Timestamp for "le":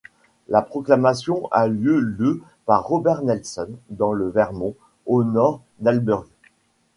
1.99-2.41, 4.13-4.29